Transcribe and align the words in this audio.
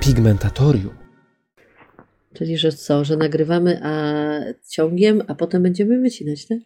Pigmentatorium. 0.00 0.94
Czyli, 2.34 2.58
że 2.58 2.72
co, 2.72 3.04
że 3.04 3.16
nagrywamy 3.16 3.80
a 3.82 4.24
ciągiem, 4.70 5.22
a 5.28 5.34
potem 5.34 5.62
będziemy 5.62 6.00
wycinać, 6.00 6.46
tak? 6.46 6.58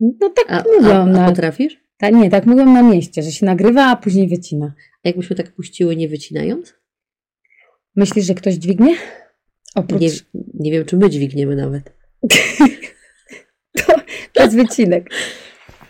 No 0.00 0.30
tak 0.30 0.44
A, 0.48 0.64
mówią. 0.76 0.94
a, 0.94 1.02
a 1.02 1.06
na, 1.06 1.28
potrafisz? 1.28 1.80
ta, 1.98 2.10
nie, 2.10 2.30
tak 2.30 2.46
mówią 2.46 2.72
na 2.74 2.82
mieście, 2.82 3.22
że 3.22 3.32
się 3.32 3.46
nagrywa, 3.46 3.84
a 3.86 3.96
później 3.96 4.28
wycina. 4.28 4.74
A 5.04 5.08
jakbyśmy 5.08 5.36
tak 5.36 5.54
puściły 5.54 5.96
nie 5.96 6.08
wycinając? 6.08 6.74
Myślisz, 7.96 8.26
że 8.26 8.34
ktoś 8.34 8.54
dźwignie? 8.54 8.96
Oprócz 9.74 10.00
Nie, 10.00 10.08
nie 10.54 10.72
wiem, 10.72 10.84
czy 10.84 10.96
my 10.96 11.10
dźwigniemy 11.10 11.56
nawet. 11.56 11.92
bez 14.38 14.54
wycinek. 14.54 15.10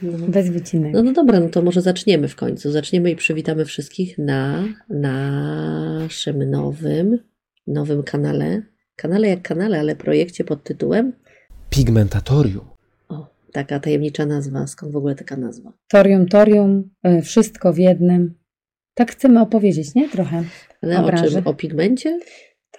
No. 0.05 0.27
Bez 0.29 0.51
wycinek. 0.51 0.93
No, 0.95 1.03
no 1.03 1.13
dobra, 1.13 1.41
no 1.41 1.49
to 1.49 1.63
może 1.63 1.81
zaczniemy 1.83 2.29
w 2.29 2.37
końcu. 2.37 2.71
Zaczniemy 2.71 3.11
i 3.11 3.17
przywitamy 3.17 3.65
wszystkich 3.65 4.19
na 4.19 4.65
naszym 4.89 6.51
nowym, 6.51 7.19
nowym 7.67 8.03
kanale. 8.03 8.63
Kanale 8.97 9.29
jak 9.29 9.43
kanale, 9.43 9.81
ale 9.81 9.97
projekcie 9.97 10.45
pod 10.45 10.65
tytułem. 10.65 11.13
Pigmentatorium. 11.71 12.65
O, 13.09 13.27
taka 13.53 13.81
tajemnicza 13.81 14.27
nazwa. 14.27 14.67
Skąd 14.67 14.93
w 14.93 14.97
ogóle 14.97 15.15
taka 15.15 15.37
nazwa? 15.37 15.73
Torium, 15.89 16.27
torium, 16.27 16.91
y, 17.07 17.23
wszystko 17.23 17.73
w 17.73 17.79
jednym. 17.79 18.35
Tak 18.95 19.13
chcemy 19.13 19.41
opowiedzieć, 19.41 19.95
nie? 19.95 20.09
Trochę. 20.09 20.45
Ale 20.83 20.99
o 21.01 21.05
Obrazy. 21.05 21.35
czym? 21.35 21.47
O 21.47 21.55
pigmencie? 21.55 22.19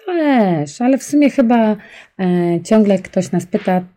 Też, 0.05 0.81
ale 0.81 0.97
w 0.97 1.03
sumie 1.03 1.29
chyba 1.29 1.77
e, 2.19 2.59
ciągle 2.63 2.99
ktoś 2.99 3.31
nas 3.31 3.45
pyta, 3.45 3.87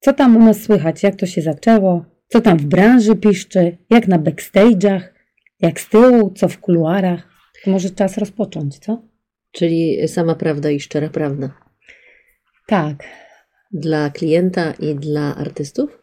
co 0.00 0.12
tam 0.12 0.36
u 0.36 0.40
nas 0.44 0.62
słychać, 0.62 1.02
jak 1.02 1.16
to 1.16 1.26
się 1.26 1.42
zaczęło, 1.42 2.04
co 2.32 2.40
tam 2.40 2.58
w 2.58 2.64
branży 2.64 3.16
piszczy, 3.16 3.76
jak 3.90 4.08
na 4.08 4.18
backstage'ach, 4.18 5.00
jak 5.60 5.80
z 5.80 5.88
tyłu, 5.88 6.32
co 6.36 6.48
w 6.48 6.58
kuluarach. 6.58 7.28
To 7.64 7.70
może 7.70 7.90
czas 7.90 8.18
rozpocząć, 8.18 8.78
co? 8.78 9.02
Czyli 9.52 10.08
sama 10.08 10.34
prawda 10.34 10.70
i 10.70 10.80
szczera 10.80 11.08
prawda. 11.08 11.54
Tak. 12.66 13.04
Dla 13.72 14.10
klienta 14.10 14.72
i 14.72 14.94
dla 14.94 15.36
artystów? 15.36 15.98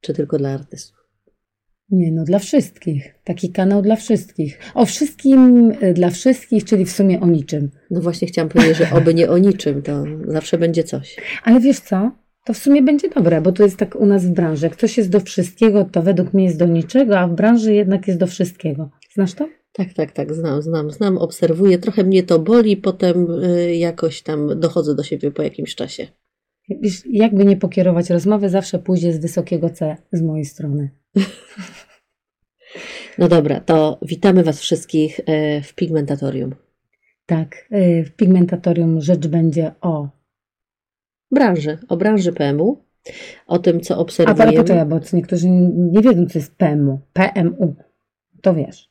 Czy 0.00 0.14
tylko 0.14 0.38
dla 0.38 0.50
artystów? 0.50 0.98
Nie 1.90 2.12
no, 2.12 2.24
dla 2.24 2.38
wszystkich. 2.38 3.14
Taki 3.24 3.52
kanał 3.52 3.82
dla 3.82 3.96
wszystkich. 3.96 4.58
O 4.74 4.86
wszystkim 4.86 5.70
y, 5.82 5.94
dla 5.94 6.10
wszystkich, 6.10 6.64
czyli 6.64 6.84
w 6.84 6.92
sumie 6.92 7.20
o 7.20 7.26
niczym. 7.26 7.70
No 7.90 8.00
właśnie 8.00 8.28
chciałam 8.28 8.48
powiedzieć, 8.48 8.76
że 8.76 8.90
oby 8.90 9.14
nie 9.14 9.30
o 9.30 9.38
niczym, 9.38 9.82
to 9.82 10.04
zawsze 10.26 10.58
będzie 10.58 10.84
coś. 10.84 11.16
Ale 11.44 11.60
wiesz 11.60 11.80
co? 11.80 12.10
To 12.48 12.54
w 12.54 12.58
sumie 12.58 12.82
będzie 12.82 13.08
dobre, 13.08 13.40
bo 13.40 13.52
to 13.52 13.62
jest 13.62 13.76
tak 13.76 13.96
u 13.96 14.06
nas 14.06 14.26
w 14.26 14.30
branży. 14.30 14.66
Jak 14.66 14.76
ktoś 14.76 14.98
jest 14.98 15.10
do 15.10 15.20
wszystkiego, 15.20 15.84
to 15.84 16.02
według 16.02 16.34
mnie 16.34 16.44
jest 16.44 16.58
do 16.58 16.66
niczego, 16.66 17.18
a 17.18 17.28
w 17.28 17.34
branży 17.34 17.74
jednak 17.74 18.06
jest 18.08 18.20
do 18.20 18.26
wszystkiego. 18.26 18.90
Znasz 19.14 19.34
to? 19.34 19.48
Tak, 19.72 19.92
tak, 19.92 20.12
tak, 20.12 20.34
znam, 20.34 20.62
znam, 20.62 20.90
znam, 20.90 21.18
obserwuję. 21.18 21.78
Trochę 21.78 22.04
mnie 22.04 22.22
to 22.22 22.38
boli, 22.38 22.76
potem 22.76 23.44
y, 23.44 23.76
jakoś 23.76 24.22
tam 24.22 24.60
dochodzę 24.60 24.94
do 24.94 25.02
siebie 25.02 25.30
po 25.30 25.42
jakimś 25.42 25.74
czasie. 25.74 26.06
Wiesz, 26.68 27.02
jakby 27.10 27.44
nie 27.44 27.56
pokierować 27.56 28.10
rozmowy, 28.10 28.50
zawsze 28.50 28.78
pójdzie 28.78 29.12
z 29.12 29.18
wysokiego 29.18 29.70
C 29.70 29.96
z 30.12 30.22
mojej 30.22 30.44
strony. 30.44 30.90
No 33.18 33.28
dobra, 33.28 33.60
to 33.60 33.98
witamy 34.02 34.42
Was 34.42 34.60
wszystkich 34.60 35.20
e, 35.26 35.62
w 35.62 35.74
Pigmentatorium. 35.74 36.54
Tak, 37.26 37.68
y, 37.72 38.04
w 38.04 38.10
pigmentatorium 38.16 39.00
rzecz 39.00 39.26
będzie 39.26 39.72
o. 39.80 40.17
Branży, 41.30 41.78
o 41.88 41.96
branży 41.96 42.32
PMU, 42.32 42.82
o 43.46 43.58
tym, 43.58 43.80
co 43.80 43.94
A 43.94 43.96
ale 43.96 44.02
obserwujemy. 44.02 44.52
poczekaj, 44.56 44.86
bo 44.86 45.00
niektórzy 45.12 45.48
nie 45.50 46.00
wiedzą, 46.02 46.26
co 46.26 46.38
jest 46.38 46.54
PMU. 46.56 47.00
PMU. 47.12 47.74
To 48.42 48.54
wiesz. 48.54 48.90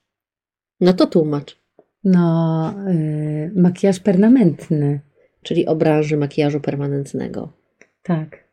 No 0.82 0.94
to 0.94 1.08
tłumacz. 1.08 1.58
No, 2.04 2.74
y, 2.92 3.52
makijaż 3.56 4.00
permanentny. 4.00 5.00
Czyli 5.44 5.66
o 5.66 5.76
branży 5.76 6.18
makijażu 6.18 6.60
permanentnego. 6.60 7.54
Tak. 8.04 8.44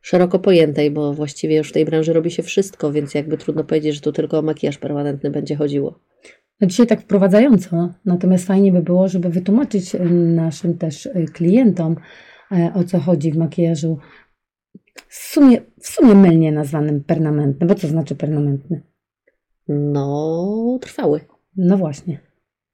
Szeroko 0.00 0.38
pojętej, 0.38 0.90
bo 0.90 1.14
właściwie 1.14 1.56
już 1.56 1.70
w 1.70 1.72
tej 1.72 1.84
branży 1.84 2.12
robi 2.12 2.30
się 2.30 2.42
wszystko, 2.42 2.92
więc 2.92 3.14
jakby 3.14 3.38
trudno 3.38 3.64
powiedzieć, 3.64 3.94
że 3.94 4.00
tu 4.00 4.12
tylko 4.12 4.38
o 4.38 4.42
makijaż 4.42 4.78
permanentny 4.78 5.30
będzie 5.30 5.56
chodziło. 5.56 5.98
No 6.60 6.66
dzisiaj 6.66 6.86
tak 6.86 7.00
wprowadzająco, 7.00 7.88
natomiast 8.04 8.46
fajnie 8.46 8.72
by 8.72 8.82
było, 8.82 9.08
żeby 9.08 9.28
wytłumaczyć 9.28 9.94
y, 9.94 9.98
naszym 10.14 10.78
też 10.78 11.06
y, 11.06 11.26
klientom, 11.32 11.96
o 12.74 12.84
co 12.84 12.98
chodzi 12.98 13.32
w 13.32 13.36
makijażu 13.36 13.98
w 15.08 15.14
sumie, 15.14 15.60
w 15.80 15.86
sumie 15.86 16.14
mylnie 16.14 16.52
nazwanym 16.52 17.04
permanentny. 17.04 17.66
Bo 17.66 17.74
co 17.74 17.88
znaczy 17.88 18.14
permanentny? 18.14 18.82
No, 19.68 20.78
trwały. 20.80 21.20
No 21.56 21.76
właśnie. 21.76 22.20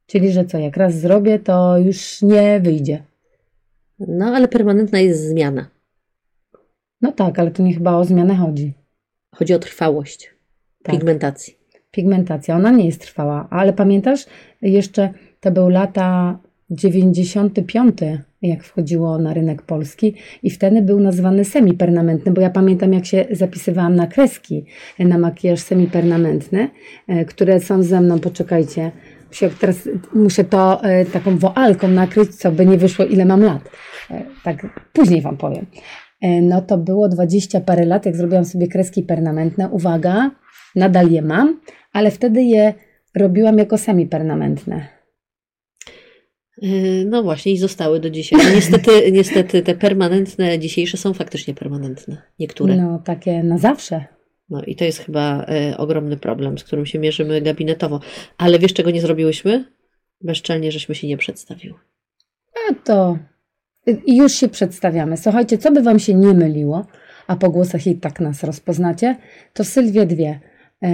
Czyli, 0.07 0.33
że 0.33 0.45
co, 0.45 0.59
jak 0.59 0.77
raz 0.77 0.95
zrobię, 0.95 1.39
to 1.39 1.79
już 1.79 2.23
nie 2.23 2.61
wyjdzie. 2.61 3.03
No, 3.99 4.27
ale 4.27 4.49
permanentna 4.49 5.01
jest 5.01 5.29
zmiana. 5.29 5.71
No 7.01 7.13
tak, 7.13 7.39
ale 7.39 7.51
to 7.51 7.63
nie 7.63 7.75
chyba 7.75 7.97
o 7.97 8.05
zmianę 8.05 8.35
chodzi. 8.37 8.75
Chodzi 9.35 9.55
o 9.55 9.59
trwałość 9.59 10.35
Tak. 10.83 10.95
pigmentacji. 10.95 11.57
Pigmentacja, 11.91 12.57
ona 12.57 12.71
nie 12.71 12.87
jest 12.87 13.01
trwała, 13.01 13.49
ale 13.51 13.73
pamiętasz, 13.73 14.27
jeszcze 14.63 15.13
to 15.41 15.51
był 15.51 15.69
lata 15.69 16.39
95, 16.71 17.99
jak 18.43 18.65
wchodziło 18.65 19.19
na 19.19 19.35
rynek 19.35 19.63
polski 19.63 20.15
i 20.43 20.51
wtedy 20.51 20.83
był 20.83 21.01
nazwany 21.01 21.45
semipermanentny, 21.45 22.33
bo 22.33 22.41
ja 22.41 22.51
pamiętam 22.51 22.93
jak 22.93 23.07
się 23.07 23.25
zapisywałam 23.31 23.97
na 23.97 24.07
kreski 24.07 24.65
na 24.99 25.19
makijaż 25.19 25.61
semipermanentny, 25.61 26.69
e, 27.09 27.25
które 27.25 27.61
są 27.61 27.83
ze 27.83 28.01
mną, 28.01 28.19
poczekajcie, 28.19 28.93
teraz 29.61 29.89
muszę 30.15 30.45
to 30.45 30.85
e, 30.85 31.05
taką 31.05 31.39
woalką 31.39 31.89
nakryć, 31.89 32.37
co 32.37 32.53
by 32.53 32.67
nie 32.67 32.79
wyszło 32.79 33.05
ile 33.05 33.25
mam 33.25 33.43
lat. 33.43 33.71
E, 34.11 34.23
Tak, 34.45 34.67
później 34.93 35.21
Wam 35.21 35.37
powiem. 35.37 35.67
No 36.43 36.63
to 36.63 36.79
było 36.79 37.09
20 37.09 37.61
parę 37.61 37.85
lat, 37.87 38.07
jak 38.07 38.17
zrobiłam 38.17 38.45
sobie 38.45 38.69
kreski 38.69 39.03
permanentne. 39.03 39.69
Uwaga, 39.69 40.31
nadal 40.77 41.11
je 41.11 41.23
mam, 41.23 41.61
ale 41.93 42.11
wtedy 42.11 42.43
je 42.43 42.75
robiłam 43.15 43.59
jako 43.59 43.79
semipermanentne. 43.79 45.00
Yy, 46.61 47.05
No 47.05 47.23
właśnie 47.23 47.53
i 47.53 47.59
zostały 47.59 48.01
do 48.01 48.11
dzisiaj. 48.11 48.41
No 48.45 48.55
Niestety, 48.55 48.91
niestety 49.13 49.63
te 49.63 49.75
permanentne 49.75 50.59
dzisiejsze 50.59 50.97
są 50.97 51.15
faktycznie 51.15 51.55
permanentne. 51.55 52.23
Niektóre. 52.39 52.77
No, 52.77 52.83
No 52.91 52.99
takie 52.99 53.43
na 53.43 53.59
zawsze. 53.59 54.05
i 54.67 54.77
to 54.77 54.85
jest 54.85 54.99
chyba 54.99 55.45
e, 55.45 55.77
ogromny 55.79 56.17
problem, 56.17 56.59
z 56.59 56.65
którym 56.65 56.87
się 56.87 56.99
mierzymy 56.99 57.41
gabinetowo. 57.41 58.01
Ale 58.39 58.59
wiesz, 58.59 58.75
czego 58.75 58.91
nie 58.91 59.01
zrobiłyśmy? 59.01 59.65
Bezczelnie, 60.21 60.73
żeśmy 60.73 60.95
się 60.95 61.07
nie 61.07 61.17
przedstawiły. 61.17 61.79
A 62.71 62.75
to 62.75 63.19
i 64.07 64.17
już 64.17 64.33
się 64.33 64.49
przedstawiamy. 64.49 65.17
Słuchajcie, 65.17 65.59
co 65.59 65.73
by 65.73 65.83
Wam 65.83 65.99
się 65.99 66.15
nie 66.15 66.35
myliło, 66.35 66.87
a 67.27 67.37
po 67.37 67.51
głosach 67.51 67.87
i 67.87 67.95
tak 67.97 68.21
nas 68.21 68.45
rozpoznacie, 68.45 69.17
to 69.53 69.65
Sylwie 69.65 70.07
dwie. 70.07 70.41
E, 70.83 70.89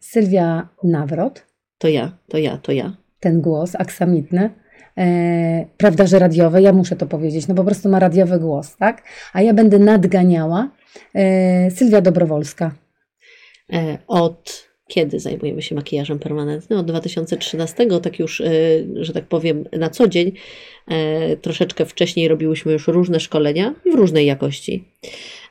Sylwia 0.00 0.68
Nawrot, 0.84 1.46
To 1.78 1.88
ja, 1.88 2.18
to 2.28 2.38
ja, 2.38 2.56
to 2.58 2.72
ja. 2.72 2.96
ten 3.20 3.40
głos 3.40 3.74
aksamitny, 3.74 4.50
prawda, 5.76 6.06
że 6.06 6.18
radiowy, 6.18 6.62
ja 6.62 6.72
muszę 6.72 6.96
to 6.96 7.06
powiedzieć, 7.06 7.48
no 7.48 7.54
po 7.54 7.64
prostu 7.64 7.88
ma 7.88 7.98
radiowy 7.98 8.38
głos, 8.38 8.76
tak? 8.76 9.02
A 9.32 9.42
ja 9.42 9.54
będę 9.54 9.78
nadganiała 9.78 10.70
e, 11.14 11.70
Sylwia 11.70 12.00
Dobrowolska. 12.00 12.74
E, 13.72 13.98
Od 14.06 14.70
kiedy 14.90 15.20
zajmujemy 15.20 15.62
się 15.62 15.74
makijażem 15.74 16.18
permanentnym? 16.18 16.78
Od 16.78 16.86
2013, 16.86 17.86
tak 18.02 18.18
już, 18.18 18.40
e, 18.40 18.44
że 18.96 19.12
tak 19.12 19.24
powiem, 19.24 19.64
na 19.72 19.90
co 19.90 20.08
dzień. 20.08 20.32
E, 20.88 21.36
Troszeczkę 21.36 21.86
wcześniej 21.86 22.28
robiłyśmy 22.28 22.72
już 22.72 22.88
różne 22.88 23.20
szkolenia 23.20 23.74
w 23.92 23.94
różnej 23.94 24.26
jakości. 24.26 24.84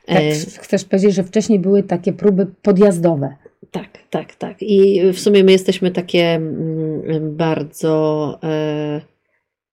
Tak, 0.06 0.16
E, 0.16 0.32
chcesz 0.34 0.84
powiedzieć, 0.84 1.14
że 1.14 1.24
wcześniej 1.24 1.58
były 1.58 1.82
takie 1.82 2.12
próby 2.12 2.46
podjazdowe. 2.62 3.36
Tak, 3.70 3.98
tak, 4.10 4.34
tak. 4.34 4.56
I 4.60 5.00
w 5.12 5.20
sumie 5.20 5.44
my 5.44 5.52
jesteśmy 5.52 5.90
takie 5.90 6.24
mm, 6.24 7.36
bardzo 7.36 8.38
e, 8.42 9.00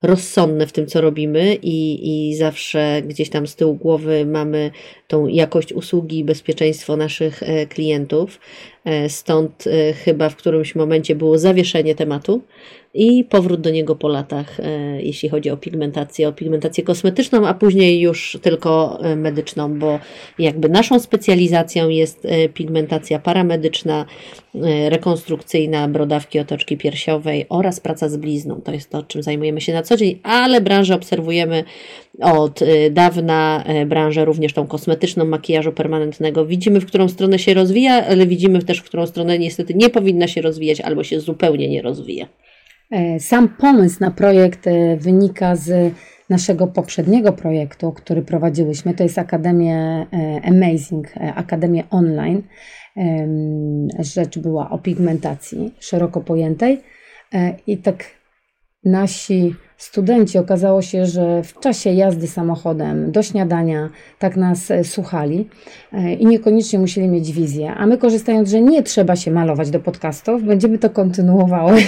rozsądne 0.01 0.67
w 0.67 0.71
tym, 0.71 0.87
co 0.87 1.01
robimy, 1.01 1.55
i, 1.61 2.29
i 2.29 2.35
zawsze 2.35 3.01
gdzieś 3.05 3.29
tam 3.29 3.47
z 3.47 3.55
tyłu 3.55 3.75
głowy 3.75 4.25
mamy 4.25 4.71
tą 5.07 5.27
jakość 5.27 5.73
usługi 5.73 6.19
i 6.19 6.23
bezpieczeństwo 6.23 6.97
naszych 6.97 7.43
e, 7.43 7.67
klientów. 7.67 8.39
E, 8.87 9.09
Stąd 9.09 9.67
e, 9.67 9.93
chyba 9.93 10.29
w 10.29 10.35
którymś 10.35 10.75
momencie 10.75 11.15
było 11.15 11.37
zawieszenie 11.37 11.95
tematu 11.95 12.41
i 12.93 13.23
powrót 13.23 13.61
do 13.61 13.69
niego 13.69 13.95
po 13.95 14.07
latach, 14.07 14.59
e, 14.59 15.01
jeśli 15.01 15.29
chodzi 15.29 15.49
o 15.49 15.57
pigmentację, 15.57 16.27
o 16.27 16.33
pigmentację 16.33 16.83
kosmetyczną, 16.83 17.47
a 17.47 17.53
później 17.53 18.01
już 18.01 18.37
tylko 18.41 18.99
medyczną, 19.15 19.79
bo 19.79 19.99
jakby 20.39 20.69
naszą 20.69 20.99
specjalizacją 20.99 21.89
jest 21.89 22.27
pigmentacja 22.53 23.19
paramedyczna, 23.19 24.05
rekonstrukcyjna, 24.89 25.87
brodawki 25.87 26.39
otoczki 26.39 26.77
piersiowej 26.77 27.45
oraz 27.49 27.79
praca 27.79 28.09
z 28.09 28.17
blizną. 28.17 28.61
To 28.61 28.71
jest 28.71 28.89
to, 28.89 29.03
czym 29.03 29.23
zajmujemy 29.23 29.61
się 29.61 29.73
na 29.73 29.83
co 29.83 29.97
dzień, 29.97 30.19
ale 30.23 30.61
branżę 30.61 30.95
obserwujemy 30.95 31.63
od 32.21 32.61
y, 32.61 32.91
dawna 32.91 33.63
y, 33.81 33.85
branżę 33.85 34.25
również 34.25 34.53
tą 34.53 34.67
kosmetyczną, 34.67 35.25
makijażu 35.25 35.71
permanentnego. 35.71 36.45
Widzimy, 36.45 36.79
w 36.79 36.85
którą 36.85 37.07
stronę 37.07 37.39
się 37.39 37.53
rozwija, 37.53 38.05
ale 38.05 38.27
widzimy 38.27 38.63
też, 38.63 38.79
w 38.79 38.83
którą 38.83 39.05
stronę 39.05 39.39
niestety 39.39 39.73
nie 39.73 39.89
powinna 39.89 40.27
się 40.27 40.41
rozwijać 40.41 40.81
albo 40.81 41.03
się 41.03 41.19
zupełnie 41.19 41.69
nie 41.69 41.81
rozwija. 41.81 42.27
E, 42.91 43.19
sam 43.19 43.49
pomysł 43.49 43.97
na 43.99 44.11
projekt 44.11 44.67
e, 44.67 44.97
wynika 44.97 45.55
z 45.55 45.93
naszego 46.29 46.67
poprzedniego 46.67 47.33
projektu, 47.33 47.91
który 47.91 48.21
prowadziłyśmy. 48.21 48.93
To 48.93 49.03
jest 49.03 49.19
Akademię 49.19 49.75
e, 49.75 50.41
Amazing, 50.43 51.07
Akademię 51.35 51.83
Online. 51.89 52.43
Rzecz 53.99 54.39
była 54.39 54.69
o 54.69 54.77
pigmentacji 54.77 55.73
szeroko 55.79 56.21
pojętej. 56.21 56.81
I 57.67 57.77
tak 57.77 58.03
nasi 58.83 59.55
studenci 59.77 60.37
okazało 60.37 60.81
się, 60.81 61.05
że 61.05 61.43
w 61.43 61.59
czasie 61.59 61.89
jazdy 61.89 62.27
samochodem 62.27 63.11
do 63.11 63.23
śniadania 63.23 63.89
tak 64.19 64.35
nas 64.35 64.71
e, 64.71 64.83
słuchali 64.83 65.47
e, 65.93 66.13
i 66.13 66.25
niekoniecznie 66.25 66.79
musieli 66.79 67.07
mieć 67.07 67.31
wizję. 67.31 67.73
A 67.73 67.85
my 67.85 67.97
korzystając, 67.97 68.49
że 68.49 68.61
nie 68.61 68.83
trzeba 68.83 69.15
się 69.15 69.31
malować 69.31 69.69
do 69.69 69.79
podcastów, 69.79 70.43
będziemy 70.43 70.77
to 70.77 70.89
kontynuowały. 70.89 71.81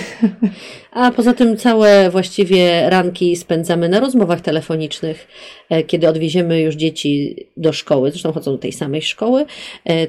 A 0.91 1.11
poza 1.11 1.33
tym 1.33 1.57
całe 1.57 2.09
właściwie 2.09 2.89
ranki 2.89 3.35
spędzamy 3.35 3.89
na 3.89 3.99
rozmowach 3.99 4.41
telefonicznych, 4.41 5.27
e, 5.69 5.83
kiedy 5.83 6.09
odwieziemy 6.09 6.61
już 6.61 6.75
dzieci 6.75 7.35
do 7.57 7.73
szkoły, 7.73 8.11
zresztą 8.11 8.31
chodzą 8.31 8.51
do 8.51 8.57
tej 8.57 8.71
samej 8.71 9.01
szkoły, 9.01 9.45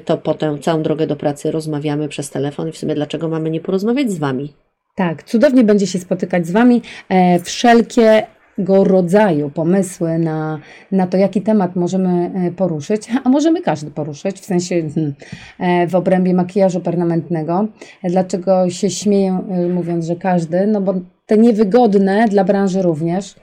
to 0.05 0.17
potem 0.17 0.59
całą 0.59 0.83
drogę 0.83 1.07
do 1.07 1.15
pracy 1.15 1.51
rozmawiamy 1.51 2.07
przez 2.07 2.29
telefon 2.29 2.69
i 2.69 2.71
w 2.71 2.77
sumie 2.77 2.95
dlaczego 2.95 3.29
mamy 3.29 3.49
nie 3.49 3.59
porozmawiać 3.59 4.11
z 4.11 4.17
Wami? 4.17 4.53
Tak, 4.95 5.23
cudownie 5.23 5.63
będzie 5.63 5.87
się 5.87 5.99
spotykać 5.99 6.47
z 6.47 6.51
Wami. 6.51 6.81
E, 7.09 7.39
wszelkiego 7.39 8.83
rodzaju 8.83 9.49
pomysły 9.49 10.17
na, 10.19 10.59
na 10.91 11.07
to, 11.07 11.17
jaki 11.17 11.41
temat 11.41 11.75
możemy 11.75 12.31
e, 12.35 12.51
poruszyć, 12.51 13.07
a 13.23 13.29
możemy 13.29 13.61
każdy 13.61 13.91
poruszyć, 13.91 14.39
w 14.39 14.45
sensie 14.45 14.89
hmm, 14.89 15.13
e, 15.59 15.87
w 15.87 15.95
obrębie 15.95 16.33
makijażu 16.33 16.79
permanentnego. 16.79 17.67
Dlaczego 18.03 18.69
się 18.69 18.89
śmieję, 18.89 19.39
mówiąc, 19.73 20.05
że 20.05 20.15
każdy? 20.15 20.67
No 20.67 20.81
bo 20.81 20.93
te 21.25 21.37
niewygodne 21.37 22.27
dla 22.27 22.43
branży 22.43 22.81
również, 22.81 23.35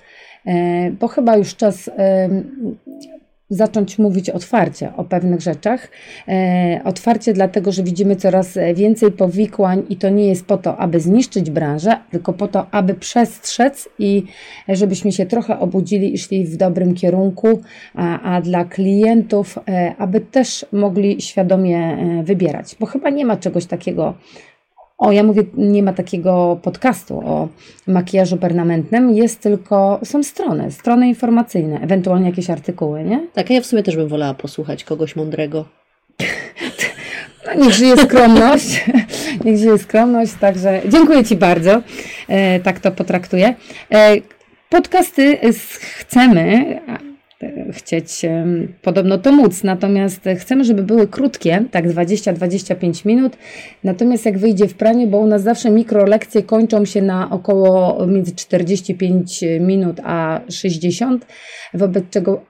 bo 1.00 1.08
chyba 1.08 1.36
już 1.36 1.56
czas 1.56 1.90
zacząć 3.50 3.98
mówić 3.98 4.30
otwarcie 4.30 4.92
o 4.96 5.04
pewnych 5.04 5.40
rzeczach. 5.40 5.88
E, 6.28 6.80
otwarcie 6.84 7.32
dlatego, 7.32 7.72
że 7.72 7.82
widzimy 7.82 8.16
coraz 8.16 8.58
więcej 8.74 9.12
powikłań 9.12 9.82
i 9.88 9.96
to 9.96 10.08
nie 10.08 10.28
jest 10.28 10.46
po 10.46 10.58
to, 10.58 10.76
aby 10.76 11.00
zniszczyć 11.00 11.50
branżę, 11.50 11.96
tylko 12.10 12.32
po 12.32 12.48
to, 12.48 12.66
aby 12.70 12.94
przestrzec 12.94 13.88
i 13.98 14.24
żebyśmy 14.68 15.12
się 15.12 15.26
trochę 15.26 15.58
obudzili 15.58 16.14
i 16.14 16.18
szli 16.18 16.46
w 16.46 16.56
dobrym 16.56 16.94
kierunku, 16.94 17.60
a, 17.94 18.20
a 18.20 18.40
dla 18.40 18.64
klientów, 18.64 19.58
e, 19.68 19.94
aby 19.98 20.20
też 20.20 20.66
mogli 20.72 21.22
świadomie 21.22 21.78
e, 21.78 22.22
wybierać, 22.22 22.76
bo 22.80 22.86
chyba 22.86 23.10
nie 23.10 23.24
ma 23.24 23.36
czegoś 23.36 23.66
takiego 23.66 24.14
o, 24.98 25.12
ja 25.12 25.22
mówię, 25.22 25.42
nie 25.54 25.82
ma 25.82 25.92
takiego 25.92 26.58
podcastu 26.62 27.18
o 27.18 27.48
makijażu 27.86 28.36
permanentnym, 28.36 29.10
jest 29.10 29.40
tylko, 29.40 30.00
są 30.04 30.22
strony, 30.22 30.72
strony 30.72 31.08
informacyjne, 31.08 31.80
ewentualnie 31.80 32.26
jakieś 32.26 32.50
artykuły, 32.50 33.04
nie? 33.04 33.26
Tak, 33.34 33.50
ja 33.50 33.60
w 33.60 33.66
sumie 33.66 33.82
też 33.82 33.96
bym 33.96 34.08
wolała 34.08 34.34
posłuchać 34.34 34.84
kogoś 34.84 35.16
mądrego. 35.16 35.64
No, 37.46 37.64
niech 37.64 37.74
żyje 37.74 37.96
skromność, 37.96 38.84
niech 39.44 39.58
żyje 39.58 39.78
skromność, 39.78 40.32
także 40.40 40.80
dziękuję 40.88 41.24
Ci 41.24 41.36
bardzo, 41.36 41.82
e, 42.28 42.60
tak 42.60 42.80
to 42.80 42.92
potraktuję. 42.92 43.54
E, 43.92 44.16
podcasty 44.68 45.38
chcemy, 45.98 46.80
chcieć 47.72 48.22
podobno 48.82 49.18
to 49.18 49.32
móc. 49.32 49.64
Natomiast 49.64 50.28
chcemy, 50.38 50.64
żeby 50.64 50.82
były 50.82 51.08
krótkie, 51.08 51.64
tak 51.70 51.88
20-25 51.88 53.06
minut. 53.06 53.36
Natomiast 53.84 54.26
jak 54.26 54.38
wyjdzie 54.38 54.68
w 54.68 54.74
praniu, 54.74 55.06
bo 55.06 55.18
u 55.18 55.26
nas 55.26 55.42
zawsze 55.42 55.70
mikrolekcje 55.70 56.42
kończą 56.42 56.84
się 56.84 57.02
na 57.02 57.30
około 57.30 58.06
między 58.06 58.34
45 58.34 59.44
minut 59.60 60.00
a 60.04 60.40
60, 60.48 61.26
wobec 61.74 62.04
czego 62.10 62.42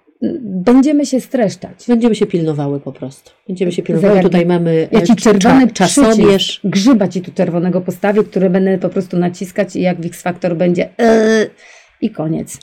będziemy 0.43 1.06
się 1.06 1.20
streszczać. 1.20 1.84
Będziemy 1.88 2.14
się 2.14 2.26
pilnowały 2.26 2.81
po 2.81 2.93
prostu. 2.93 3.31
Będziemy 3.49 3.73
się 3.73 3.82
pilnowały. 3.82 4.20
Tutaj 4.20 4.46
mamy 4.46 4.88
Ja 4.93 5.02
ci 5.02 5.17
czerwony 5.17 5.70
czasomierz. 5.70 6.61
Grzyba 6.64 7.08
ci 7.08 7.20
tu 7.20 7.32
czerwonego 7.32 7.81
postawię, 7.81 8.25
które 8.25 8.50
będę 8.50 8.79
po 8.79 8.88
prostu 8.88 9.19
naciskać 9.19 9.76
i 9.76 9.81
jak 9.81 10.00
w 10.00 10.06
X-Factor 10.06 10.56
będzie 10.56 10.88
yy, 10.99 11.50
i 12.00 12.10
koniec. 12.10 12.58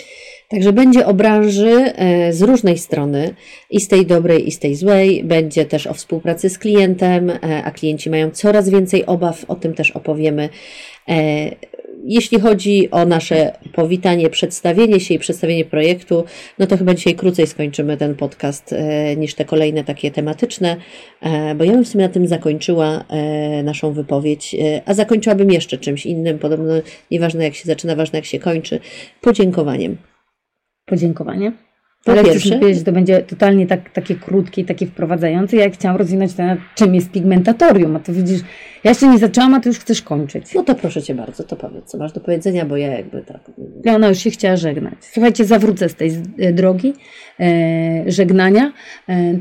Także 0.50 0.74
będzie 0.74 1.06
o 1.06 1.14
branży 1.14 1.94
e, 1.96 2.34
z 2.34 2.42
różnej 2.42 2.78
strony, 2.78 3.36
i 3.70 3.80
z 3.80 3.88
tej 3.88 4.06
dobrej, 4.06 4.48
i 4.48 4.52
z 4.52 4.60
tej 4.60 4.76
złej. 4.76 5.24
Będzie 5.24 5.66
też 5.66 5.88
o 5.88 5.94
współpracy 5.94 6.50
z 6.50 6.58
klientem, 6.58 7.30
e, 7.30 7.64
a 7.64 7.72
klienci 7.72 8.10
mają 8.10 8.32
coraz 8.32 8.70
więcej 8.70 9.06
obaw, 9.06 9.46
o 9.48 9.56
tym 9.56 9.74
też 9.74 9.92
opowiemy. 9.92 10.50
E, 12.06 12.08
jeśli 12.08 12.40
chodzi 12.40 12.92
o 12.92 13.06
nasze 13.06 13.52
powitanie, 13.74 14.30
przedstawienie 14.30 15.00
się 15.00 15.14
i 15.14 15.20
przedstawienie 15.20 15.66
projektu, 15.66 16.24
no 16.60 16.68
to 16.68 16.78
chyba 16.78 16.94
dzisiaj 16.94 17.16
krócej 17.16 17.48
skończymy 17.48 17.98
ten 17.98 18.16
podcast 18.16 18.76
niż 19.18 19.34
te 19.34 19.46
kolejne 19.46 19.84
takie 19.84 20.12
tematyczne, 20.12 20.76
bo 21.56 21.64
ja 21.64 21.72
bym 21.72 21.86
w 21.86 21.88
sumie 21.88 22.04
na 22.08 22.14
tym 22.14 22.28
zakończyła 22.28 23.06
naszą 23.64 23.94
wypowiedź, 23.94 24.56
a 24.86 24.94
zakończyłabym 24.94 25.52
jeszcze 25.52 25.78
czymś 25.78 26.06
innym, 26.06 26.40
podobno 26.40 26.74
nieważne 27.12 27.44
jak 27.44 27.56
się 27.56 27.66
zaczyna, 27.66 27.96
ważne 27.96 28.20
jak 28.20 28.26
się 28.26 28.40
kończy, 28.40 28.80
podziękowaniem 29.22 29.98
podziękowanie. 30.86 31.52
Po 32.06 32.12
Ale 32.12 32.24
pierwsze, 32.24 32.40
chcesz 32.40 32.60
powiedzieć, 32.60 32.84
to 32.84 32.92
będzie 32.92 33.22
totalnie 33.22 33.68
tak, 33.68 33.90
takie 33.90 34.16
krótkie 34.16 34.62
i 34.62 34.66
takie 34.66 34.88
wprowadzające. 34.88 35.56
Ja 35.56 35.70
chciałam 35.70 35.98
rozwinąć 35.98 36.34
temat, 36.34 36.60
czym 36.76 36.96
jest 36.96 37.12
pigmentatorium, 37.12 37.96
a 37.96 38.00
to 38.00 38.14
widzisz, 38.14 38.42
ja 38.84 38.92
jeszcze 38.92 39.08
nie 39.08 39.18
zaczęłam, 39.18 39.54
a 39.54 39.60
ty 39.60 39.70
już 39.70 39.80
chcesz 39.80 40.02
kończyć. 40.02 40.54
No 40.54 40.64
to 40.64 40.76
proszę 40.76 41.02
Cię 41.02 41.16
bardzo, 41.16 41.44
to 41.44 41.56
powiedz, 41.56 41.86
co 41.86 41.98
masz 41.98 42.12
do 42.12 42.20
powiedzenia, 42.20 42.66
bo 42.66 42.78
ja 42.78 42.88
jakby 42.88 43.22
tak... 43.22 43.52
Ona 43.96 44.08
już 44.08 44.18
się 44.18 44.30
chciała 44.30 44.56
żegnać. 44.56 44.94
Słuchajcie, 45.00 45.46
zawrócę 45.46 45.90
z 45.90 45.96
tej 45.96 46.12
drogi 46.54 46.94
e, 47.40 48.04
żegnania. 48.08 48.74
E, 49.10 49.36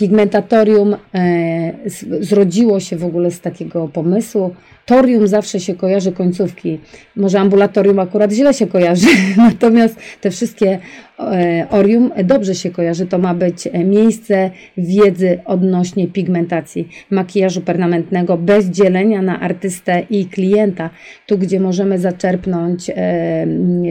Pigmentatorium 0.00 0.96
e, 1.14 1.72
zrodziło 2.20 2.80
się 2.80 2.96
w 2.96 3.04
ogóle 3.04 3.30
z 3.30 3.40
takiego 3.40 3.88
pomysłu. 3.88 4.54
Torium 4.86 5.26
zawsze 5.26 5.60
się 5.60 5.74
kojarzy 5.74 6.12
końcówki. 6.12 6.78
Może 7.16 7.40
ambulatorium 7.40 7.98
akurat 7.98 8.32
źle 8.32 8.54
się 8.54 8.66
kojarzy, 8.66 9.06
natomiast 9.36 9.96
te 10.20 10.30
wszystkie 10.30 10.78
e, 11.18 11.66
orium 11.70 12.12
dobrze 12.24 12.54
się 12.54 12.70
kojarzy. 12.70 13.06
To 13.06 13.18
ma 13.18 13.34
być 13.34 13.68
miejsce 13.84 14.50
wiedzy 14.76 15.38
odnośnie 15.44 16.08
pigmentacji, 16.08 16.88
makijażu 17.10 17.60
permanentnego, 17.60 18.36
bez 18.36 18.66
dzielenia 18.66 19.22
na 19.22 19.40
artystę 19.40 20.02
i 20.10 20.26
klienta. 20.26 20.90
Tu, 21.26 21.38
gdzie 21.38 21.60
możemy 21.60 21.98
zaczerpnąć 21.98 22.90
e, 22.90 23.46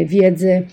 wiedzy 0.05 0.63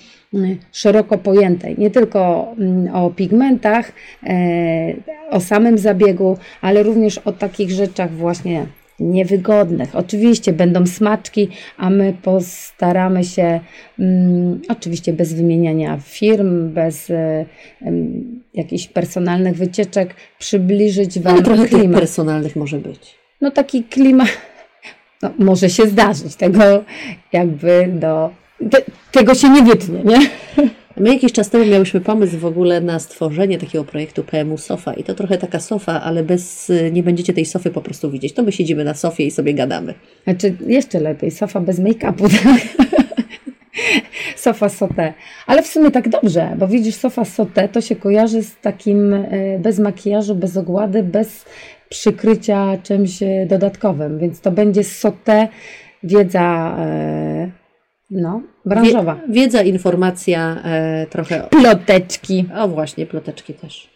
szeroko 0.72 1.18
pojętej, 1.18 1.74
nie 1.78 1.90
tylko 1.90 2.52
mm, 2.58 2.94
o 2.94 3.10
pigmentach, 3.10 3.92
e, 4.22 4.94
o 5.30 5.40
samym 5.40 5.78
zabiegu, 5.78 6.38
ale 6.60 6.82
również 6.82 7.18
o 7.18 7.32
takich 7.32 7.70
rzeczach 7.70 8.12
właśnie 8.12 8.66
niewygodnych. 9.00 9.96
Oczywiście 9.96 10.52
będą 10.52 10.86
smaczki, 10.86 11.48
a 11.76 11.90
my 11.90 12.14
postaramy 12.22 13.24
się, 13.24 13.60
um, 13.98 14.60
oczywiście 14.68 15.12
bez 15.12 15.34
wymieniania 15.34 15.98
firm, 16.02 16.72
bez 16.72 17.10
um, 17.10 18.42
jakichś 18.54 18.86
personalnych 18.86 19.56
wycieczek, 19.56 20.14
przybliżyć 20.38 21.20
Wam 21.20 21.34
Ale 21.34 21.42
trochę 21.42 21.66
klimat. 21.66 22.00
personalnych 22.00 22.56
może 22.56 22.78
być. 22.78 23.14
No 23.40 23.50
taki 23.50 23.84
klimat, 23.84 24.28
no, 25.22 25.30
może 25.38 25.70
się 25.70 25.86
zdarzyć, 25.86 26.36
tego 26.36 26.84
jakby 27.32 27.88
do 27.92 28.30
te, 28.70 28.78
tego 29.12 29.34
się 29.34 29.50
nie 29.50 29.62
wytnie, 29.62 30.04
nie? 30.04 30.18
My 30.96 31.12
jakiś 31.12 31.32
czas 31.32 31.50
temu 31.50 31.66
miałyśmy 31.66 32.00
pomysł 32.00 32.38
w 32.38 32.44
ogóle 32.44 32.80
na 32.80 32.98
stworzenie 32.98 33.58
takiego 33.58 33.84
projektu 33.84 34.24
PMU 34.24 34.58
Sofa 34.58 34.94
i 34.94 35.04
to 35.04 35.14
trochę 35.14 35.38
taka 35.38 35.60
sofa, 35.60 36.02
ale 36.02 36.22
bez, 36.22 36.72
nie 36.92 37.02
będziecie 37.02 37.32
tej 37.32 37.44
sofy 37.44 37.70
po 37.70 37.82
prostu 37.82 38.10
widzieć. 38.10 38.32
To 38.32 38.42
my 38.42 38.52
siedzimy 38.52 38.84
na 38.84 38.94
sofie 38.94 39.26
i 39.26 39.30
sobie 39.30 39.54
gadamy. 39.54 39.94
Znaczy 40.24 40.56
jeszcze 40.66 41.00
lepiej, 41.00 41.30
sofa 41.30 41.60
bez 41.60 41.80
make-upu. 41.80 42.28
Tak? 42.44 42.86
sofa 44.36 44.68
sote. 44.68 45.14
Ale 45.46 45.62
w 45.62 45.66
sumie 45.66 45.90
tak 45.90 46.08
dobrze, 46.08 46.56
bo 46.58 46.68
widzisz, 46.68 46.94
sofa 46.94 47.24
sote 47.24 47.68
to 47.68 47.80
się 47.80 47.96
kojarzy 47.96 48.42
z 48.42 48.56
takim 48.56 49.14
e, 49.14 49.58
bez 49.58 49.78
makijażu, 49.78 50.34
bez 50.34 50.56
ogłady, 50.56 51.02
bez 51.02 51.44
przykrycia 51.88 52.78
czymś 52.82 53.22
e, 53.22 53.46
dodatkowym, 53.46 54.18
więc 54.18 54.40
to 54.40 54.50
będzie 54.50 54.84
sote, 54.84 55.48
wiedza 56.02 56.76
e, 56.78 57.50
no, 58.10 58.42
branżowa. 58.64 59.20
wiedza, 59.28 59.62
informacja, 59.62 60.62
e, 60.64 61.06
trochę. 61.06 61.48
Ploteczki. 61.50 62.44
O 62.56 62.68
właśnie, 62.68 63.06
ploteczki 63.06 63.54
też. 63.54 63.90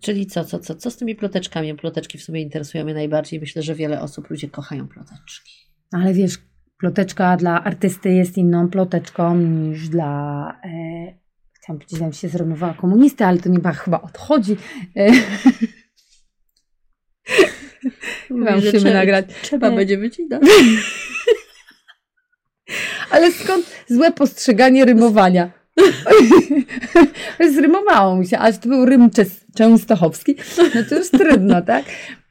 Czyli 0.00 0.26
co, 0.26 0.44
co, 0.44 0.58
co, 0.58 0.74
co 0.74 0.90
z 0.90 0.96
tymi 0.96 1.14
ploteczkami? 1.14 1.74
Ploteczki 1.74 2.18
w 2.18 2.22
sumie 2.22 2.40
interesują 2.40 2.84
mnie 2.84 2.94
najbardziej. 2.94 3.40
Myślę, 3.40 3.62
że 3.62 3.74
wiele 3.74 4.00
osób, 4.00 4.30
ludzie 4.30 4.50
kochają 4.50 4.88
ploteczki. 4.88 5.52
Ale 5.92 6.14
wiesz, 6.14 6.38
ploteczka 6.78 7.36
dla 7.36 7.64
artysty 7.64 8.10
jest 8.12 8.38
inną 8.38 8.68
ploteczką 8.68 9.36
niż 9.36 9.88
dla 9.88 10.46
e, 10.64 11.22
chciałam 11.52 11.78
powiedzieć, 11.78 11.98
że 11.98 12.12
się 12.12 12.28
zrymowała 12.28 12.74
komunistę, 12.74 13.26
ale 13.26 13.38
to 13.38 13.48
nie 13.48 13.72
chyba 13.72 14.02
odchodzi. 14.02 14.56
E, 14.96 15.12
chyba 18.28 18.54
musimy 18.54 18.72
trzeba, 18.72 18.94
nagrać. 18.94 19.26
Trzeba 19.42 19.70
Nie. 19.70 19.76
będzie 19.76 19.98
wycinać. 19.98 20.42
Ale 23.12 23.32
skąd 23.32 23.66
złe 23.88 24.12
postrzeganie 24.12 24.84
rymowania? 24.84 25.50
Zrymowało 27.54 28.16
mi 28.16 28.26
się, 28.26 28.38
aż 28.38 28.58
to 28.58 28.68
był 28.68 28.84
rym 28.86 29.10
częstochowski, 29.56 30.34
no 30.74 30.80
to 30.88 30.94
już 30.98 31.10
trudno, 31.10 31.62
tak? 31.62 31.84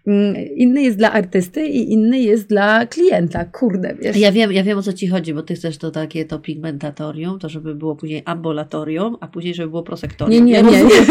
Mm, 0.07 0.35
Inny 0.55 0.81
jest 0.83 0.97
dla 0.97 1.11
artysty 1.11 1.65
i 1.67 1.93
inny 1.93 2.19
jest 2.19 2.47
dla 2.47 2.85
klienta. 2.85 3.45
Kurde, 3.45 3.95
wiesz. 4.01 4.17
Ja 4.17 4.31
wiem, 4.31 4.51
ja 4.51 4.63
wiem 4.63 4.77
o 4.77 4.81
co 4.81 4.93
ci 4.93 5.07
chodzi, 5.07 5.33
bo 5.33 5.43
ty 5.43 5.55
chcesz 5.55 5.77
to 5.77 5.91
takie 5.91 6.25
to 6.25 6.39
pigmentatorium, 6.39 7.39
to 7.39 7.49
żeby 7.49 7.75
było 7.75 7.95
później 7.95 8.21
ambulatorium, 8.25 9.17
a 9.19 9.27
później 9.27 9.53
żeby 9.53 9.69
było 9.69 9.81
Nie, 9.81 9.85
prosektorium. 9.85 10.45
nie, 10.45 10.53
Ja 10.53 10.61
nie. 10.61 10.83
rozumiem. 10.83 11.05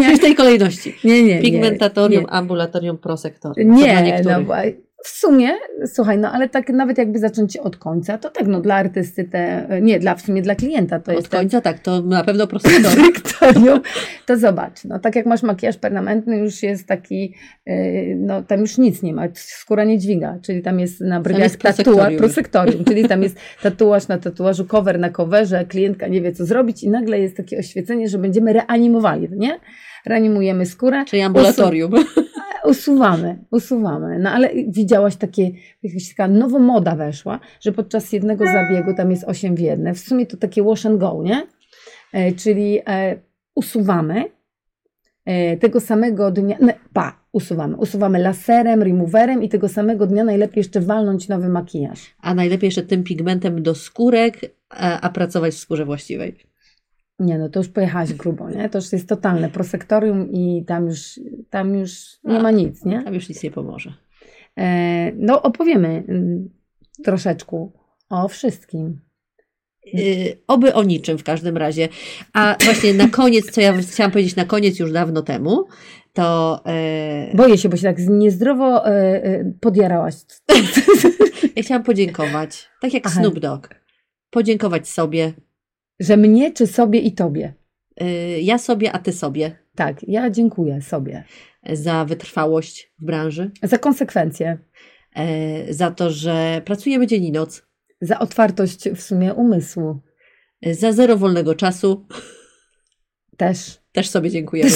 Nie, 0.00 0.14
W 0.16 0.20
tej 0.20 0.34
kolejności. 0.34 0.94
nie, 1.04 1.22
nie. 1.22 1.40
Pigmentatorium, 1.40 2.22
nie. 2.24 2.30
ambulatorium, 2.30 2.98
prosektorium. 2.98 3.74
Nie, 3.74 4.22
no 4.24 4.40
w 5.04 5.08
sumie, 5.08 5.50
słuchaj, 5.86 6.18
no 6.18 6.32
ale 6.32 6.48
tak 6.48 6.68
nawet 6.68 6.98
jakby 6.98 7.18
zacząć 7.18 7.56
od 7.56 7.76
końca, 7.76 8.18
to 8.18 8.30
tak, 8.30 8.46
no 8.46 8.60
dla 8.60 8.74
artysty 8.74 9.24
te, 9.24 9.68
nie, 9.82 9.98
dla, 9.98 10.14
w 10.14 10.22
sumie 10.22 10.42
dla 10.42 10.54
klienta 10.54 11.00
to 11.00 11.12
Od 11.12 11.16
jest 11.16 11.28
ten 11.28 11.40
końca 11.40 11.60
tak, 11.60 11.78
to 11.78 12.02
na 12.02 12.24
pewno 12.24 12.46
prosektorium. 12.46 13.80
to 14.26 14.36
zobacz, 14.36 14.84
no 14.84 14.98
tak 14.98 15.16
jak 15.16 15.26
masz 15.26 15.42
makijaż 15.42 15.76
permanentny, 15.76 16.36
już 16.38 16.62
jest 16.62 16.86
taki, 16.86 17.34
yy, 17.66 18.16
no 18.16 18.42
tam 18.42 18.60
już 18.60 18.78
nic 18.78 19.02
nie 19.02 19.14
ma, 19.14 19.22
skóra 19.34 19.84
nie 19.84 19.98
dźwiga, 19.98 20.38
czyli 20.42 20.62
tam 20.62 20.80
jest 20.80 21.00
na 21.00 21.20
brwiach 21.20 21.56
tatuaż, 21.56 22.14
prosektorium. 22.14 22.84
czyli 22.84 23.08
tam 23.08 23.22
jest 23.22 23.36
tatuaż 23.62 24.08
na 24.08 24.18
tatuażu, 24.18 24.64
cover 24.64 24.98
na 24.98 25.10
coverze, 25.10 25.64
klientka 25.64 26.08
nie 26.08 26.22
wie 26.22 26.32
co 26.32 26.46
zrobić 26.46 26.82
i 26.82 26.88
nagle 26.88 27.20
jest 27.20 27.36
takie 27.36 27.58
oświecenie, 27.58 28.08
że 28.08 28.18
będziemy 28.18 28.52
reanimowali, 28.52 29.28
nie? 29.32 29.60
Reanimujemy 30.06 30.66
skórę, 30.66 31.04
Czyli 31.04 31.22
ambulatorium. 31.22 31.92
Usuwamy, 32.68 33.38
usuwamy. 33.50 34.18
No 34.18 34.30
ale 34.30 34.50
widziałaś 34.68 35.16
takie, 35.16 35.50
jakaś 35.82 36.08
taka 36.08 36.28
nowa 36.28 36.58
moda 36.58 36.96
weszła, 36.96 37.40
że 37.60 37.72
podczas 37.72 38.12
jednego 38.12 38.46
zabiegu 38.46 38.94
tam 38.94 39.10
jest 39.10 39.24
8 39.24 39.54
w 39.54 39.58
jedne. 39.58 39.94
W 39.94 39.98
sumie 39.98 40.26
to 40.26 40.36
takie 40.36 40.62
wash 40.62 40.86
and 40.86 41.00
go, 41.00 41.22
nie? 41.24 41.46
E, 42.12 42.32
czyli 42.32 42.80
e, 42.86 43.16
usuwamy 43.54 44.24
e, 45.24 45.56
tego 45.56 45.80
samego 45.80 46.30
dnia, 46.30 46.56
no, 46.60 46.72
pa, 46.92 47.20
usuwamy. 47.32 47.76
Usuwamy 47.76 48.18
laserem, 48.18 48.82
removerem 48.82 49.42
i 49.42 49.48
tego 49.48 49.68
samego 49.68 50.06
dnia 50.06 50.24
najlepiej 50.24 50.60
jeszcze 50.60 50.80
walnąć 50.80 51.28
nowy 51.28 51.48
makijaż. 51.48 52.14
A 52.20 52.34
najlepiej 52.34 52.66
jeszcze 52.66 52.82
tym 52.82 53.04
pigmentem 53.04 53.62
do 53.62 53.74
skórek, 53.74 54.40
a, 54.70 55.00
a 55.00 55.10
pracować 55.10 55.54
w 55.54 55.58
skórze 55.58 55.84
właściwej. 55.84 56.36
Nie, 57.18 57.38
no 57.38 57.48
to 57.48 57.60
już 57.60 57.68
pojechałaś 57.68 58.12
grubo, 58.12 58.50
nie? 58.50 58.68
To 58.68 58.78
już 58.78 58.92
jest 58.92 59.08
totalne 59.08 59.50
prosektorium 59.50 60.32
i 60.32 60.64
tam 60.66 60.86
już, 60.86 61.20
tam 61.50 61.74
już 61.74 62.18
nie 62.24 62.40
ma 62.40 62.50
nic, 62.50 62.84
nie? 62.84 63.02
Tam 63.02 63.14
już 63.14 63.28
nic 63.28 63.42
nie 63.42 63.50
pomoże. 63.50 63.94
E, 64.58 65.12
no 65.12 65.42
opowiemy 65.42 66.04
mm, 66.08 66.50
troszeczkę 67.04 67.68
o 68.10 68.28
wszystkim. 68.28 69.00
Yy, 69.94 70.38
oby 70.46 70.74
o 70.74 70.82
niczym 70.82 71.18
w 71.18 71.24
każdym 71.24 71.56
razie. 71.56 71.88
A 72.32 72.56
właśnie 72.64 72.94
na 72.94 73.08
koniec, 73.08 73.50
co 73.50 73.60
ja 73.60 73.76
chciałam 73.76 74.12
powiedzieć 74.12 74.36
na 74.36 74.44
koniec 74.44 74.78
już 74.78 74.92
dawno 74.92 75.22
temu, 75.22 75.66
to 76.12 76.60
yy, 77.30 77.36
Boję 77.36 77.58
się, 77.58 77.68
bo 77.68 77.76
się 77.76 77.82
tak 77.82 77.98
niezdrowo 77.98 78.86
e, 78.86 78.90
e, 79.24 79.52
podjarałaś. 79.60 80.14
ja 81.56 81.62
chciałam 81.62 81.82
podziękować, 81.82 82.68
tak 82.80 82.94
jak 82.94 83.06
Aha. 83.06 83.20
Snoop 83.20 83.38
Dogg, 83.38 83.68
podziękować 84.30 84.88
sobie, 84.88 85.32
Że 86.00 86.16
mnie, 86.16 86.52
czy 86.52 86.66
sobie 86.66 87.00
i 87.00 87.12
tobie. 87.12 87.54
yy, 88.00 88.40
ja 88.40 88.58
sobie, 88.58 88.92
a 88.92 88.98
ty 88.98 89.12
sobie, 89.12 89.58
Tak, 89.74 90.08
ja 90.08 90.30
dziękuję 90.30 90.82
sobie. 90.82 91.24
za 91.72 92.04
wytrwałość 92.04 92.92
w 92.98 93.04
branży, 93.04 93.50
Za 93.62 93.78
konsekwencje, 93.78 94.58
yy, 95.16 95.74
za 95.74 95.90
to, 95.90 96.10
że 96.10 96.62
pracujemy 96.64 97.06
dzień 97.06 97.24
i 97.24 97.32
noc, 97.32 97.66
za 98.00 98.18
otwartość 98.18 98.88
w 98.90 99.02
sumie 99.02 99.34
umysłu 99.34 100.00
yy, 100.62 100.74
za 100.74 100.92
zero 100.92 101.16
wolnego 101.16 101.54
czasu, 101.54 102.06
też. 103.36 103.78
też 103.92 104.08
sobie 104.08 104.30
dziękujemy. 104.30 104.70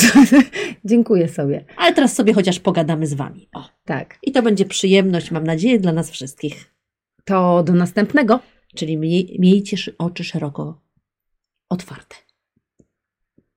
dziękuję 0.85 1.29
sobie. 1.29 1.65
Ale 1.77 1.95
teraz 1.95 2.15
sobie 2.15 2.33
chociaż 2.33 2.61
pogadamy 2.61 3.07
z 3.07 3.15
wami. 3.15 3.49
O. 3.55 3.65
Tak. 3.85 4.19
I 4.23 4.33
to 4.33 4.43
będzie 4.43 4.65
przyjemność, 4.65 5.31
mam 5.31 5.45
nadzieję, 5.45 5.79
dla 5.79 5.93
nas 5.93 6.11
wszystkich. 6.11 6.73
To 7.25 7.63
do 7.63 7.73
następnego. 7.73 8.41
Czyli 8.75 8.97
miej, 8.97 9.37
miejcie 9.39 9.77
oczy 9.99 10.25
szeroko 10.25 10.81
otwarte. 11.73 12.17